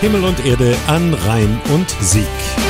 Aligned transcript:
Himmel 0.00 0.24
und 0.24 0.44
Erde 0.46 0.74
an 0.86 1.12
Rhein 1.12 1.60
und 1.74 1.90
Sieg. 2.00 2.69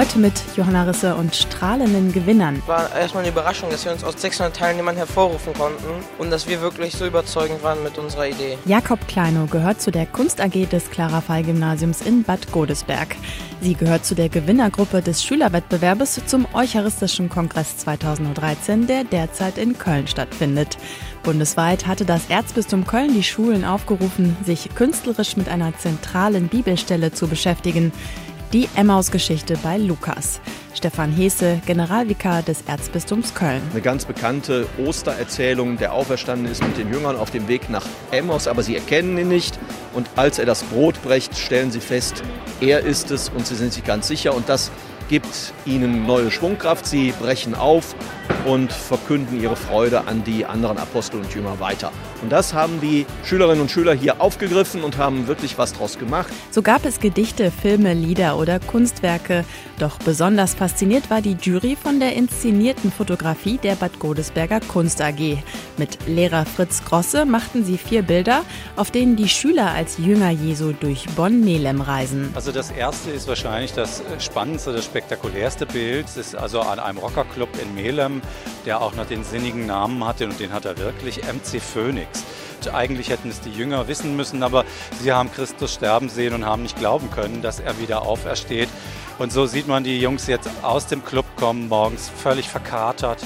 Heute 0.00 0.18
mit 0.18 0.32
Johanna 0.56 0.84
Risse 0.84 1.14
und 1.14 1.36
strahlenden 1.36 2.10
Gewinnern. 2.10 2.62
War 2.66 2.90
erstmal 2.96 3.22
eine 3.22 3.32
Überraschung, 3.32 3.68
dass 3.68 3.84
wir 3.84 3.92
uns 3.92 4.02
aus 4.02 4.14
600 4.16 4.56
Teilnehmern 4.56 4.96
hervorrufen 4.96 5.52
konnten 5.52 5.84
und 6.16 6.30
dass 6.30 6.48
wir 6.48 6.62
wirklich 6.62 6.94
so 6.94 7.04
überzeugend 7.04 7.62
waren 7.62 7.82
mit 7.82 7.98
unserer 7.98 8.26
Idee. 8.26 8.56
Jakob 8.64 9.06
Kleinow 9.08 9.50
gehört 9.50 9.82
zu 9.82 9.90
der 9.90 10.06
Kunst 10.06 10.40
AG 10.40 10.70
des 10.70 10.90
Clara 10.90 11.20
Fall 11.20 11.42
Gymnasiums 11.42 12.00
in 12.00 12.22
Bad 12.22 12.50
Godesberg. 12.50 13.14
Sie 13.60 13.74
gehört 13.74 14.06
zu 14.06 14.14
der 14.14 14.30
Gewinnergruppe 14.30 15.02
des 15.02 15.22
Schülerwettbewerbes 15.22 16.22
zum 16.24 16.46
Eucharistischen 16.54 17.28
Kongress 17.28 17.76
2013, 17.76 18.86
der 18.86 19.04
derzeit 19.04 19.58
in 19.58 19.76
Köln 19.76 20.06
stattfindet. 20.06 20.78
Bundesweit 21.22 21.86
hatte 21.86 22.06
das 22.06 22.30
Erzbistum 22.30 22.86
Köln 22.86 23.12
die 23.12 23.22
Schulen 23.22 23.66
aufgerufen, 23.66 24.34
sich 24.46 24.70
künstlerisch 24.74 25.36
mit 25.36 25.50
einer 25.50 25.76
zentralen 25.76 26.48
Bibelstelle 26.48 27.12
zu 27.12 27.28
beschäftigen. 27.28 27.92
Die 28.52 28.68
Emmaus-Geschichte 28.74 29.56
bei 29.62 29.78
Lukas. 29.78 30.40
Stefan 30.74 31.12
Hese, 31.12 31.62
Generalvikar 31.66 32.42
des 32.42 32.62
Erzbistums 32.62 33.32
Köln. 33.32 33.62
Eine 33.70 33.80
ganz 33.80 34.04
bekannte 34.04 34.66
Ostererzählung, 34.84 35.76
der 35.76 35.92
auferstanden 35.92 36.50
ist 36.50 36.60
mit 36.60 36.76
den 36.76 36.92
Jüngern 36.92 37.14
auf 37.14 37.30
dem 37.30 37.46
Weg 37.46 37.70
nach 37.70 37.86
Emmaus, 38.10 38.48
aber 38.48 38.64
sie 38.64 38.74
erkennen 38.74 39.16
ihn 39.18 39.28
nicht. 39.28 39.56
Und 39.94 40.10
als 40.16 40.40
er 40.40 40.46
das 40.46 40.64
Brot 40.64 41.00
brecht, 41.04 41.38
stellen 41.38 41.70
sie 41.70 41.78
fest, 41.78 42.24
er 42.60 42.80
ist 42.80 43.12
es 43.12 43.28
und 43.28 43.46
sie 43.46 43.54
sind 43.54 43.72
sich 43.72 43.84
ganz 43.84 44.08
sicher. 44.08 44.34
Und 44.34 44.48
das 44.48 44.72
gibt 45.10 45.52
ihnen 45.66 46.06
neue 46.06 46.30
Schwungkraft. 46.30 46.86
Sie 46.86 47.12
brechen 47.20 47.54
auf 47.56 47.96
und 48.46 48.72
verkünden 48.72 49.42
ihre 49.42 49.56
Freude 49.56 50.06
an 50.06 50.22
die 50.24 50.46
anderen 50.46 50.78
Apostel 50.78 51.18
und 51.18 51.34
Jünger 51.34 51.58
weiter. 51.58 51.90
Und 52.22 52.30
das 52.30 52.54
haben 52.54 52.80
die 52.80 53.06
Schülerinnen 53.24 53.60
und 53.60 53.70
Schüler 53.70 53.92
hier 53.92 54.20
aufgegriffen 54.20 54.82
und 54.82 54.98
haben 54.98 55.26
wirklich 55.26 55.58
was 55.58 55.72
draus 55.72 55.98
gemacht. 55.98 56.32
So 56.50 56.62
gab 56.62 56.84
es 56.84 57.00
Gedichte, 57.00 57.50
Filme, 57.50 57.92
Lieder 57.92 58.38
oder 58.38 58.60
Kunstwerke. 58.60 59.44
Doch 59.78 59.98
besonders 59.98 60.54
fasziniert 60.54 61.10
war 61.10 61.22
die 61.22 61.36
Jury 61.40 61.76
von 61.82 61.98
der 61.98 62.14
inszenierten 62.14 62.92
Fotografie 62.92 63.58
der 63.58 63.74
Bad 63.74 63.98
Godesberger 63.98 64.60
Kunst 64.60 65.02
AG. 65.02 65.38
Mit 65.76 66.06
Lehrer 66.06 66.46
Fritz 66.46 66.84
Grosse 66.84 67.24
machten 67.24 67.64
sie 67.64 67.78
vier 67.78 68.02
Bilder, 68.02 68.42
auf 68.76 68.90
denen 68.90 69.16
die 69.16 69.28
Schüler 69.28 69.72
als 69.72 69.98
Jünger 69.98 70.30
Jesu 70.30 70.72
durch 70.78 71.06
Bonn-Melem 71.16 71.80
reisen. 71.80 72.30
Also 72.34 72.52
das 72.52 72.70
erste 72.70 73.10
ist 73.10 73.26
wahrscheinlich 73.26 73.72
das 73.72 74.02
spannendste, 74.18 74.72
das 74.72 74.84
spektakulärste 74.84 74.99
Bild. 75.72 76.06
Es 76.06 76.16
ist 76.16 76.34
also 76.34 76.60
an 76.60 76.78
einem 76.78 76.98
Rockerclub 76.98 77.48
in 77.60 77.74
Melem, 77.74 78.22
der 78.66 78.80
auch 78.80 78.94
noch 78.94 79.06
den 79.06 79.24
sinnigen 79.24 79.66
Namen 79.66 80.04
hatte 80.04 80.26
und 80.26 80.38
den 80.40 80.52
hat 80.52 80.64
er 80.64 80.78
wirklich, 80.78 81.18
MC 81.18 81.60
Phoenix. 81.60 82.24
Eigentlich 82.72 83.08
hätten 83.08 83.30
es 83.30 83.40
die 83.40 83.50
Jünger 83.50 83.88
wissen 83.88 84.16
müssen, 84.16 84.42
aber 84.42 84.64
sie 85.00 85.12
haben 85.12 85.32
Christus 85.32 85.74
sterben 85.74 86.08
sehen 86.08 86.34
und 86.34 86.44
haben 86.44 86.62
nicht 86.62 86.78
glauben 86.78 87.10
können, 87.10 87.40
dass 87.42 87.58
er 87.60 87.78
wieder 87.80 88.02
aufersteht. 88.02 88.68
Und 89.18 89.32
so 89.32 89.46
sieht 89.46 89.66
man 89.66 89.84
die 89.84 90.00
Jungs 90.00 90.26
jetzt 90.26 90.48
aus 90.62 90.86
dem 90.86 91.04
Club 91.04 91.24
kommen, 91.36 91.68
morgens 91.68 92.10
völlig 92.10 92.48
verkatert, 92.48 93.22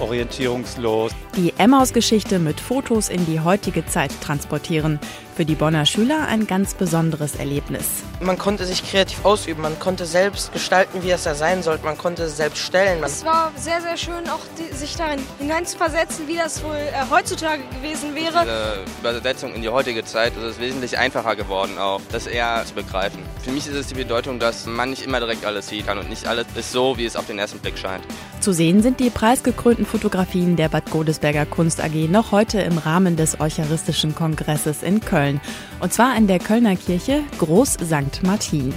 orientierungslos. 0.00 1.12
Die 1.36 1.52
Emmaus-Geschichte 1.56 2.38
mit 2.38 2.60
Fotos 2.60 3.08
in 3.08 3.24
die 3.26 3.40
heutige 3.40 3.86
Zeit 3.86 4.12
transportieren. 4.20 5.00
Für 5.36 5.44
die 5.44 5.54
Bonner 5.54 5.84
Schüler 5.84 6.28
ein 6.28 6.46
ganz 6.46 6.72
besonderes 6.72 7.36
Erlebnis. 7.36 7.84
Man 8.22 8.38
konnte 8.38 8.64
sich 8.64 8.82
kreativ 8.82 9.22
ausüben, 9.22 9.60
man 9.60 9.78
konnte 9.78 10.06
selbst 10.06 10.50
gestalten, 10.54 11.02
wie 11.02 11.10
es 11.10 11.24
da 11.24 11.34
sein 11.34 11.62
sollte, 11.62 11.84
man 11.84 11.98
konnte 11.98 12.22
es 12.22 12.38
selbst 12.38 12.62
stellen. 12.62 13.04
Es 13.04 13.22
war 13.22 13.52
sehr, 13.54 13.82
sehr 13.82 13.98
schön, 13.98 14.26
auch 14.30 14.40
die, 14.58 14.74
sich 14.74 14.96
darin 14.96 15.20
hineinzuversetzen, 15.38 16.26
wie 16.26 16.36
das 16.36 16.64
wohl 16.64 16.74
äh, 16.74 17.10
heutzutage 17.10 17.62
gewesen 17.74 18.14
wäre. 18.14 18.44
Diese 18.44 18.84
Übersetzung 19.00 19.52
in 19.52 19.60
die 19.60 19.68
heutige 19.68 20.06
Zeit 20.06 20.34
ist 20.38 20.42
es 20.42 20.58
wesentlich 20.58 20.96
einfacher 20.96 21.36
geworden, 21.36 21.76
auch 21.76 22.00
das 22.10 22.26
eher 22.26 22.64
zu 22.64 22.72
begreifen. 22.72 23.22
Für 23.44 23.50
mich 23.50 23.66
ist 23.66 23.76
es 23.76 23.88
die 23.88 23.94
Bedeutung, 23.94 24.38
dass 24.38 24.64
man 24.64 24.88
nicht 24.88 25.02
immer 25.02 25.20
direkt 25.20 25.44
alles 25.44 25.68
sieht 25.68 25.86
kann 25.86 25.98
und 25.98 26.08
nicht 26.08 26.26
alles 26.26 26.46
ist 26.54 26.72
so, 26.72 26.96
wie 26.96 27.04
es 27.04 27.14
auf 27.14 27.26
den 27.26 27.38
ersten 27.38 27.58
Blick 27.58 27.76
scheint. 27.76 28.02
Zu 28.40 28.52
sehen 28.52 28.80
sind 28.80 29.00
die 29.00 29.10
preisgekrönten 29.10 29.84
Fotografien 29.84 30.56
der 30.56 30.68
Bad 30.68 30.90
Godesberger 30.90 31.44
Kunst 31.44 31.82
AG 31.82 32.08
noch 32.08 32.32
heute 32.32 32.60
im 32.60 32.78
Rahmen 32.78 33.16
des 33.16 33.40
Eucharistischen 33.40 34.14
Kongresses 34.14 34.82
in 34.82 35.00
Köln. 35.00 35.25
Köln. 35.26 35.40
Und 35.80 35.92
zwar 35.92 36.16
in 36.16 36.26
der 36.26 36.38
Kölner 36.38 36.76
Kirche 36.76 37.22
Groß 37.38 37.74
St. 37.74 38.22
Martin. 38.22 38.72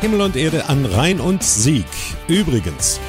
Himmel 0.00 0.20
und 0.20 0.36
Erde 0.36 0.68
an 0.68 0.84
Rhein 0.84 1.20
und 1.20 1.42
Sieg. 1.42 1.86
Übrigens. 2.28 3.00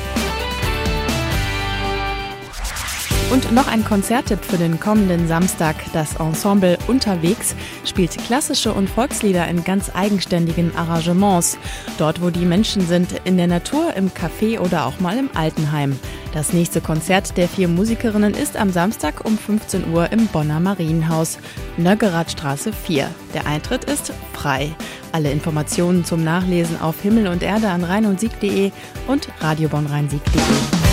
Und 3.29 3.51
noch 3.51 3.67
ein 3.67 3.83
Konzerttipp 3.83 4.43
für 4.43 4.57
den 4.57 4.79
kommenden 4.79 5.27
Samstag. 5.27 5.75
Das 5.91 6.15
Ensemble 6.15 6.77
Unterwegs 6.87 7.55
spielt 7.83 8.17
klassische 8.17 8.71
und 8.73 8.89
Volkslieder 8.89 9.45
in 9.49 9.65
ganz 9.65 9.91
eigenständigen 9.93 10.73
Arrangements. 10.77 11.57
Dort, 11.97 12.21
wo 12.21 12.29
die 12.29 12.45
Menschen 12.45 12.87
sind, 12.87 13.09
in 13.25 13.35
der 13.35 13.47
Natur, 13.47 13.93
im 13.95 14.11
Café 14.11 14.59
oder 14.59 14.85
auch 14.85 15.01
mal 15.01 15.17
im 15.17 15.29
Altenheim. 15.35 15.99
Das 16.33 16.53
nächste 16.53 16.79
Konzert 16.79 17.35
der 17.35 17.49
vier 17.49 17.67
Musikerinnen 17.67 18.33
ist 18.33 18.55
am 18.55 18.71
Samstag 18.71 19.25
um 19.25 19.37
15 19.37 19.91
Uhr 19.91 20.09
im 20.11 20.27
Bonner 20.27 20.61
Marienhaus, 20.61 21.37
Nöggeradstraße 21.75 22.71
4. 22.71 23.09
Der 23.33 23.45
Eintritt 23.45 23.83
ist 23.83 24.13
frei. 24.31 24.73
Alle 25.11 25.31
Informationen 25.31 26.05
zum 26.05 26.23
Nachlesen 26.23 26.79
auf 26.79 27.01
Himmel 27.01 27.27
und 27.27 27.43
Erde 27.43 27.69
an 27.69 27.83
rhein 27.83 28.05
und 28.05 28.21
sieg.de 28.21 28.71
und 29.07 29.27
radiobonrheinsieg.de. 29.41 30.87